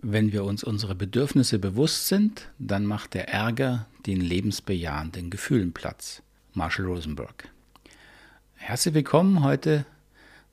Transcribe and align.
Wenn 0.00 0.30
wir 0.30 0.44
uns 0.44 0.62
unsere 0.62 0.94
Bedürfnisse 0.94 1.58
bewusst 1.58 2.06
sind, 2.06 2.50
dann 2.60 2.86
macht 2.86 3.14
der 3.14 3.30
Ärger 3.30 3.86
den 4.06 4.20
lebensbejahenden 4.20 5.28
Gefühlen 5.28 5.72
Platz. 5.72 6.22
Marshall 6.54 6.86
Rosenberg. 6.86 7.48
Herzlich 8.54 8.94
willkommen 8.94 9.42
heute 9.42 9.84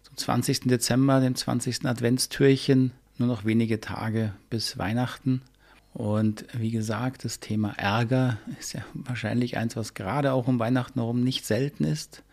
zum 0.01 0.17
20. 0.17 0.62
Dezember, 0.62 1.19
dem 1.19 1.35
20. 1.35 1.85
Adventstürchen. 1.85 2.92
Nur 3.19 3.28
noch 3.28 3.46
wenige 3.46 3.79
Tage 3.79 4.33
bis 4.49 4.79
Weihnachten. 4.79 5.44
Und 5.93 6.46
wie 6.53 6.71
gesagt, 6.71 7.23
das 7.23 7.39
Thema 7.39 7.73
Ärger 7.77 8.39
ist 8.59 8.73
ja 8.73 8.83
wahrscheinlich 8.96 9.57
eins, 9.57 9.75
was 9.75 9.93
gerade 9.93 10.33
auch 10.33 10.47
um 10.47 10.57
Weihnachten 10.57 10.99
herum 10.99 11.23
nicht 11.23 11.46
selten 11.46 11.83
ist. 11.83 12.23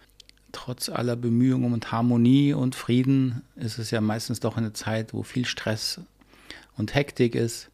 Trotz 0.52 0.88
aller 0.88 1.16
Bemühungen 1.16 1.74
und 1.74 1.92
Harmonie 1.92 2.54
und 2.54 2.74
Frieden 2.74 3.42
ist 3.54 3.78
es 3.78 3.90
ja 3.90 4.00
meistens 4.00 4.40
doch 4.40 4.56
eine 4.56 4.72
Zeit, 4.72 5.12
wo 5.12 5.22
viel 5.22 5.44
Stress 5.44 6.00
und 6.76 6.94
Hektik 6.94 7.34
ist. 7.34 7.70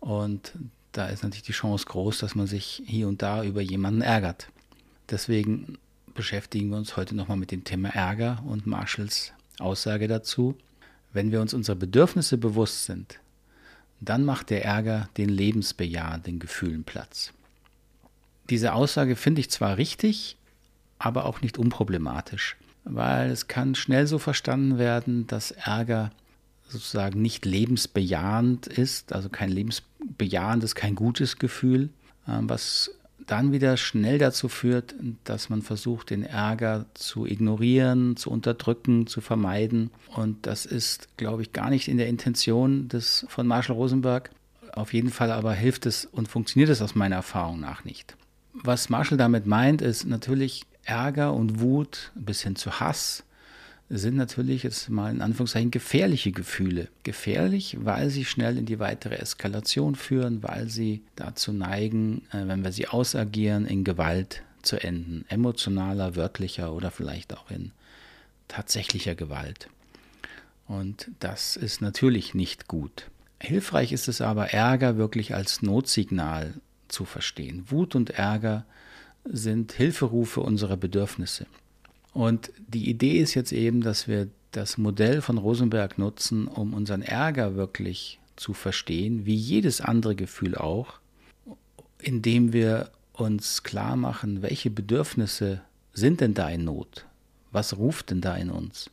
Und 0.00 0.52
da 0.92 1.06
ist 1.08 1.22
natürlich 1.22 1.42
die 1.42 1.52
Chance 1.52 1.86
groß, 1.86 2.18
dass 2.18 2.34
man 2.34 2.46
sich 2.46 2.82
hier 2.86 3.08
und 3.08 3.22
da 3.22 3.44
über 3.44 3.60
jemanden 3.60 4.02
ärgert. 4.02 4.48
Deswegen 5.10 5.78
beschäftigen 6.14 6.70
wir 6.70 6.78
uns 6.78 6.96
heute 6.96 7.14
nochmal 7.14 7.36
mit 7.36 7.50
dem 7.50 7.64
Thema 7.64 7.90
Ärger 7.90 8.42
und 8.46 8.66
Marshalls 8.66 9.32
Aussage 9.58 10.08
dazu. 10.08 10.56
Wenn 11.12 11.32
wir 11.32 11.40
uns 11.40 11.54
unserer 11.54 11.76
Bedürfnisse 11.76 12.38
bewusst 12.38 12.84
sind, 12.84 13.20
dann 14.00 14.24
macht 14.24 14.50
der 14.50 14.64
Ärger 14.64 15.08
den 15.16 15.28
lebensbejahenden 15.28 16.38
Gefühlen 16.38 16.84
Platz. 16.84 17.32
Diese 18.50 18.74
Aussage 18.74 19.16
finde 19.16 19.40
ich 19.40 19.50
zwar 19.50 19.76
richtig, 19.76 20.36
aber 20.98 21.26
auch 21.26 21.40
nicht 21.40 21.58
unproblematisch, 21.58 22.56
weil 22.84 23.30
es 23.30 23.48
kann 23.48 23.74
schnell 23.74 24.06
so 24.06 24.18
verstanden 24.18 24.78
werden, 24.78 25.26
dass 25.26 25.50
Ärger 25.50 26.10
sozusagen 26.68 27.22
nicht 27.22 27.44
lebensbejahend 27.44 28.66
ist, 28.66 29.12
also 29.12 29.28
kein 29.28 29.50
lebensbejahendes, 29.50 30.74
kein 30.74 30.94
gutes 30.94 31.38
Gefühl, 31.38 31.90
ähm, 32.28 32.48
was 32.48 32.90
dann 33.26 33.52
wieder 33.52 33.76
schnell 33.76 34.18
dazu 34.18 34.48
führt, 34.48 34.94
dass 35.24 35.48
man 35.48 35.62
versucht, 35.62 36.10
den 36.10 36.22
Ärger 36.22 36.86
zu 36.94 37.26
ignorieren, 37.26 38.16
zu 38.16 38.30
unterdrücken, 38.30 39.06
zu 39.06 39.20
vermeiden. 39.20 39.90
Und 40.14 40.46
das 40.46 40.64
ist, 40.64 41.08
glaube 41.16 41.42
ich, 41.42 41.52
gar 41.52 41.70
nicht 41.70 41.88
in 41.88 41.98
der 41.98 42.06
Intention 42.06 42.88
des, 42.88 43.26
von 43.28 43.46
Marshall 43.46 43.76
Rosenberg. 43.76 44.30
Auf 44.72 44.92
jeden 44.92 45.10
Fall 45.10 45.32
aber 45.32 45.54
hilft 45.54 45.86
es 45.86 46.04
und 46.04 46.28
funktioniert 46.28 46.70
es 46.70 46.82
aus 46.82 46.94
meiner 46.94 47.16
Erfahrung 47.16 47.58
nach 47.58 47.84
nicht. 47.84 48.16
Was 48.52 48.88
Marshall 48.90 49.18
damit 49.18 49.46
meint, 49.46 49.82
ist 49.82 50.04
natürlich 50.04 50.64
Ärger 50.84 51.34
und 51.34 51.60
Wut 51.60 52.12
bis 52.14 52.42
hin 52.42 52.54
zu 52.54 52.78
Hass 52.78 53.24
sind 53.88 54.16
natürlich 54.16 54.64
jetzt 54.64 54.88
mal 54.88 55.12
in 55.14 55.20
Anführungszeichen 55.20 55.70
gefährliche 55.70 56.32
Gefühle. 56.32 56.88
Gefährlich, 57.04 57.76
weil 57.80 58.10
sie 58.10 58.24
schnell 58.24 58.58
in 58.58 58.66
die 58.66 58.80
weitere 58.80 59.16
Eskalation 59.16 59.94
führen, 59.94 60.42
weil 60.42 60.68
sie 60.68 61.02
dazu 61.14 61.52
neigen, 61.52 62.22
äh, 62.32 62.46
wenn 62.46 62.64
wir 62.64 62.72
sie 62.72 62.88
ausagieren, 62.88 63.66
in 63.66 63.84
Gewalt 63.84 64.42
zu 64.62 64.76
enden. 64.76 65.24
Emotionaler, 65.28 66.16
wörtlicher 66.16 66.72
oder 66.72 66.90
vielleicht 66.90 67.36
auch 67.36 67.50
in 67.50 67.72
tatsächlicher 68.48 69.14
Gewalt. 69.14 69.68
Und 70.66 71.10
das 71.20 71.56
ist 71.56 71.80
natürlich 71.80 72.34
nicht 72.34 72.66
gut. 72.66 73.08
Hilfreich 73.40 73.92
ist 73.92 74.08
es 74.08 74.20
aber, 74.20 74.52
Ärger 74.52 74.96
wirklich 74.96 75.34
als 75.34 75.62
Notsignal 75.62 76.54
zu 76.88 77.04
verstehen. 77.04 77.64
Wut 77.68 77.94
und 77.94 78.10
Ärger 78.10 78.64
sind 79.24 79.72
Hilferufe 79.72 80.40
unserer 80.40 80.76
Bedürfnisse. 80.76 81.46
Und 82.16 82.50
die 82.66 82.88
Idee 82.88 83.18
ist 83.18 83.34
jetzt 83.34 83.52
eben, 83.52 83.82
dass 83.82 84.08
wir 84.08 84.28
das 84.50 84.78
Modell 84.78 85.20
von 85.20 85.36
Rosenberg 85.36 85.98
nutzen, 85.98 86.48
um 86.48 86.72
unseren 86.72 87.02
Ärger 87.02 87.56
wirklich 87.56 88.18
zu 88.36 88.54
verstehen, 88.54 89.26
wie 89.26 89.34
jedes 89.34 89.82
andere 89.82 90.16
Gefühl 90.16 90.54
auch, 90.54 90.94
indem 92.00 92.54
wir 92.54 92.90
uns 93.12 93.64
klar 93.64 93.96
machen, 93.96 94.40
welche 94.40 94.70
Bedürfnisse 94.70 95.60
sind 95.92 96.22
denn 96.22 96.32
da 96.32 96.48
in 96.48 96.64
Not? 96.64 97.04
Was 97.52 97.76
ruft 97.76 98.08
denn 98.08 98.22
da 98.22 98.34
in 98.34 98.48
uns? 98.48 98.90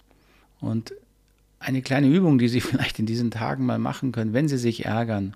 Und 0.59 0.93
eine 1.59 1.81
kleine 1.81 2.07
Übung, 2.07 2.39
die 2.39 2.49
Sie 2.49 2.59
vielleicht 2.61 2.99
in 2.99 3.05
diesen 3.05 3.31
Tagen 3.31 3.65
mal 3.65 3.79
machen 3.79 4.11
können, 4.11 4.33
wenn 4.33 4.49
Sie 4.49 4.57
sich 4.57 4.83
ärgern 4.83 5.33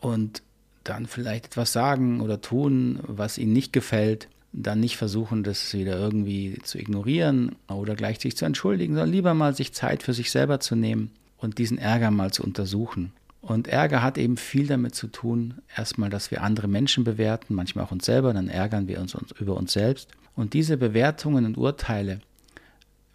und 0.00 0.42
dann 0.82 1.06
vielleicht 1.06 1.46
etwas 1.46 1.72
sagen 1.72 2.20
oder 2.20 2.40
tun, 2.40 2.98
was 3.04 3.38
Ihnen 3.38 3.52
nicht 3.52 3.72
gefällt, 3.72 4.26
dann 4.62 4.80
nicht 4.80 4.96
versuchen, 4.96 5.42
das 5.42 5.72
wieder 5.72 5.98
irgendwie 5.98 6.58
zu 6.62 6.78
ignorieren 6.78 7.56
oder 7.68 7.94
gleich 7.94 8.20
sich 8.20 8.36
zu 8.36 8.44
entschuldigen, 8.44 8.94
sondern 8.94 9.12
lieber 9.12 9.34
mal 9.34 9.54
sich 9.54 9.72
Zeit 9.72 10.02
für 10.02 10.14
sich 10.14 10.30
selber 10.30 10.60
zu 10.60 10.74
nehmen 10.76 11.10
und 11.38 11.58
diesen 11.58 11.78
Ärger 11.78 12.10
mal 12.10 12.32
zu 12.32 12.42
untersuchen. 12.42 13.12
Und 13.40 13.68
Ärger 13.68 14.02
hat 14.02 14.18
eben 14.18 14.36
viel 14.36 14.66
damit 14.66 14.94
zu 14.94 15.06
tun, 15.06 15.54
erstmal, 15.76 16.10
dass 16.10 16.30
wir 16.30 16.42
andere 16.42 16.66
Menschen 16.66 17.04
bewerten, 17.04 17.54
manchmal 17.54 17.84
auch 17.84 17.92
uns 17.92 18.04
selber, 18.04 18.32
dann 18.34 18.48
ärgern 18.48 18.88
wir 18.88 19.00
uns, 19.00 19.14
uns 19.14 19.30
über 19.38 19.56
uns 19.56 19.72
selbst. 19.72 20.10
Und 20.34 20.54
diese 20.54 20.76
Bewertungen 20.76 21.44
und 21.44 21.56
Urteile 21.56 22.20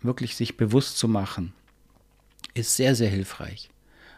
wirklich 0.01 0.35
sich 0.35 0.57
bewusst 0.57 0.97
zu 0.97 1.07
machen, 1.07 1.53
ist 2.53 2.75
sehr, 2.75 2.95
sehr 2.95 3.09
hilfreich. 3.09 3.69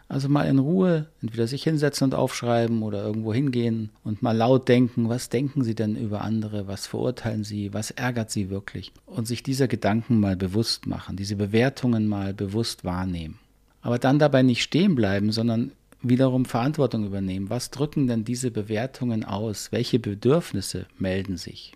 Also 0.08 0.28
mal 0.28 0.46
in 0.46 0.60
Ruhe, 0.60 1.06
entweder 1.20 1.48
sich 1.48 1.64
hinsetzen 1.64 2.04
und 2.06 2.14
aufschreiben 2.14 2.82
oder 2.82 3.02
irgendwo 3.04 3.34
hingehen 3.34 3.90
und 4.04 4.22
mal 4.22 4.36
laut 4.36 4.68
denken, 4.68 5.08
was 5.08 5.30
denken 5.30 5.64
Sie 5.64 5.74
denn 5.74 5.96
über 5.96 6.20
andere, 6.20 6.68
was 6.68 6.86
verurteilen 6.86 7.42
Sie, 7.42 7.74
was 7.74 7.90
ärgert 7.90 8.30
Sie 8.30 8.48
wirklich 8.48 8.92
und 9.06 9.26
sich 9.26 9.42
dieser 9.42 9.66
Gedanken 9.66 10.20
mal 10.20 10.36
bewusst 10.36 10.86
machen, 10.86 11.16
diese 11.16 11.34
Bewertungen 11.34 12.06
mal 12.06 12.34
bewusst 12.34 12.84
wahrnehmen. 12.84 13.40
Aber 13.82 13.98
dann 13.98 14.20
dabei 14.20 14.42
nicht 14.42 14.62
stehen 14.62 14.94
bleiben, 14.94 15.32
sondern 15.32 15.72
wiederum 16.02 16.44
Verantwortung 16.44 17.04
übernehmen. 17.04 17.50
Was 17.50 17.70
drücken 17.70 18.06
denn 18.06 18.24
diese 18.24 18.52
Bewertungen 18.52 19.24
aus? 19.24 19.72
Welche 19.72 19.98
Bedürfnisse 19.98 20.86
melden 20.98 21.36
sich? 21.36 21.72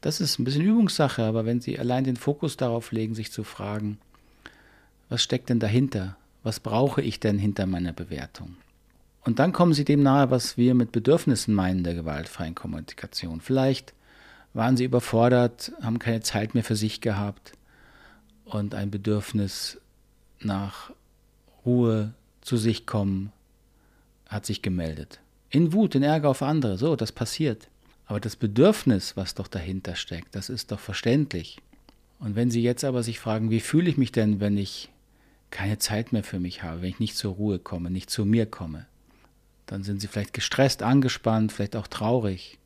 Das 0.00 0.20
ist 0.20 0.38
ein 0.38 0.44
bisschen 0.44 0.62
Übungssache, 0.62 1.22
aber 1.22 1.44
wenn 1.44 1.60
Sie 1.60 1.78
allein 1.78 2.04
den 2.04 2.16
Fokus 2.16 2.56
darauf 2.56 2.92
legen, 2.92 3.14
sich 3.14 3.32
zu 3.32 3.44
fragen, 3.44 3.98
was 5.08 5.22
steckt 5.22 5.50
denn 5.50 5.60
dahinter? 5.60 6.16
Was 6.46 6.60
brauche 6.60 7.02
ich 7.02 7.18
denn 7.18 7.40
hinter 7.40 7.66
meiner 7.66 7.92
Bewertung? 7.92 8.54
Und 9.24 9.40
dann 9.40 9.52
kommen 9.52 9.72
Sie 9.74 9.84
dem 9.84 10.04
nahe, 10.04 10.30
was 10.30 10.56
wir 10.56 10.76
mit 10.76 10.92
Bedürfnissen 10.92 11.52
meinen 11.52 11.82
der 11.82 11.94
gewaltfreien 11.94 12.54
Kommunikation. 12.54 13.40
Vielleicht 13.40 13.94
waren 14.54 14.76
Sie 14.76 14.84
überfordert, 14.84 15.72
haben 15.82 15.98
keine 15.98 16.20
Zeit 16.20 16.54
mehr 16.54 16.62
für 16.62 16.76
sich 16.76 17.00
gehabt 17.00 17.52
und 18.44 18.76
ein 18.76 18.92
Bedürfnis 18.92 19.80
nach 20.38 20.92
Ruhe, 21.64 22.14
zu 22.42 22.56
sich 22.56 22.86
kommen, 22.86 23.32
hat 24.28 24.46
sich 24.46 24.62
gemeldet. 24.62 25.18
In 25.50 25.72
Wut, 25.72 25.96
in 25.96 26.04
Ärger 26.04 26.28
auf 26.28 26.42
andere, 26.42 26.78
so, 26.78 26.94
das 26.94 27.10
passiert. 27.10 27.66
Aber 28.06 28.20
das 28.20 28.36
Bedürfnis, 28.36 29.16
was 29.16 29.34
doch 29.34 29.48
dahinter 29.48 29.96
steckt, 29.96 30.36
das 30.36 30.48
ist 30.48 30.70
doch 30.70 30.78
verständlich. 30.78 31.58
Und 32.20 32.36
wenn 32.36 32.52
Sie 32.52 32.62
jetzt 32.62 32.84
aber 32.84 33.02
sich 33.02 33.18
fragen, 33.18 33.50
wie 33.50 33.58
fühle 33.58 33.90
ich 33.90 33.96
mich 33.96 34.12
denn, 34.12 34.38
wenn 34.38 34.56
ich 34.56 34.90
keine 35.50 35.78
Zeit 35.78 36.12
mehr 36.12 36.24
für 36.24 36.40
mich 36.40 36.62
habe, 36.62 36.82
wenn 36.82 36.90
ich 36.90 37.00
nicht 37.00 37.16
zur 37.16 37.34
Ruhe 37.34 37.58
komme, 37.58 37.90
nicht 37.90 38.10
zu 38.10 38.24
mir 38.24 38.46
komme. 38.46 38.86
Dann 39.66 39.82
sind 39.82 40.00
sie 40.00 40.06
vielleicht 40.06 40.34
gestresst, 40.34 40.82
angespannt, 40.82 41.52
vielleicht 41.52 41.76
auch 41.76 41.86
traurig. 41.86 42.58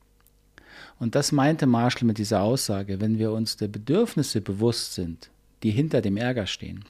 Und 0.98 1.14
das 1.14 1.32
meinte 1.32 1.66
Marshall 1.66 2.06
mit 2.06 2.18
dieser 2.18 2.42
Aussage, 2.42 3.00
wenn 3.00 3.18
wir 3.18 3.32
uns 3.32 3.56
der 3.56 3.68
Bedürfnisse 3.68 4.40
bewusst 4.40 4.94
sind, 4.94 5.30
die 5.62 5.70
hinter 5.70 6.02
dem 6.02 6.16
Ärger 6.16 6.46
stehen, 6.46 6.84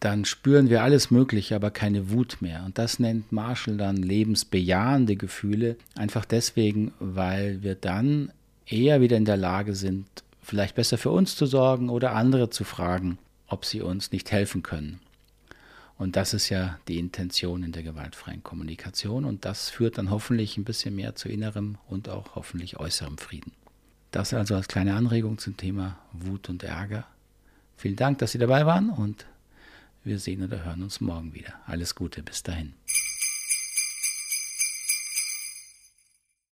dann 0.00 0.24
spüren 0.24 0.70
wir 0.70 0.82
alles 0.82 1.10
Mögliche, 1.10 1.56
aber 1.56 1.72
keine 1.72 2.10
Wut 2.10 2.38
mehr. 2.40 2.62
Und 2.64 2.78
das 2.78 3.00
nennt 3.00 3.32
Marshall 3.32 3.76
dann 3.76 3.96
lebensbejahende 3.96 5.16
Gefühle, 5.16 5.76
einfach 5.96 6.24
deswegen, 6.24 6.92
weil 7.00 7.62
wir 7.62 7.74
dann 7.74 8.30
eher 8.66 9.00
wieder 9.00 9.16
in 9.16 9.24
der 9.24 9.36
Lage 9.36 9.74
sind, 9.74 10.06
vielleicht 10.40 10.76
besser 10.76 10.98
für 10.98 11.10
uns 11.10 11.34
zu 11.34 11.46
sorgen 11.46 11.88
oder 11.88 12.14
andere 12.14 12.50
zu 12.50 12.62
fragen, 12.62 13.18
ob 13.48 13.64
sie 13.64 13.80
uns 13.80 14.12
nicht 14.12 14.30
helfen 14.30 14.62
können. 14.62 15.00
Und 15.96 16.14
das 16.14 16.32
ist 16.32 16.48
ja 16.48 16.78
die 16.86 16.98
Intention 16.98 17.64
in 17.64 17.72
der 17.72 17.82
gewaltfreien 17.82 18.44
Kommunikation 18.44 19.24
und 19.24 19.44
das 19.44 19.68
führt 19.68 19.98
dann 19.98 20.10
hoffentlich 20.10 20.56
ein 20.56 20.64
bisschen 20.64 20.94
mehr 20.94 21.16
zu 21.16 21.28
innerem 21.28 21.76
und 21.88 22.08
auch 22.08 22.36
hoffentlich 22.36 22.78
äußerem 22.78 23.18
Frieden. 23.18 23.52
Das 24.12 24.32
also 24.32 24.54
als 24.54 24.68
kleine 24.68 24.94
Anregung 24.94 25.38
zum 25.38 25.56
Thema 25.56 25.98
Wut 26.12 26.48
und 26.48 26.62
Ärger. 26.62 27.06
Vielen 27.76 27.96
Dank, 27.96 28.18
dass 28.18 28.32
Sie 28.32 28.38
dabei 28.38 28.64
waren 28.64 28.90
und 28.90 29.26
wir 30.04 30.20
sehen 30.20 30.42
oder 30.42 30.64
hören 30.64 30.82
uns 30.82 31.00
morgen 31.00 31.34
wieder. 31.34 31.54
Alles 31.66 31.94
Gute, 31.94 32.22
bis 32.22 32.42
dahin. 32.42 32.77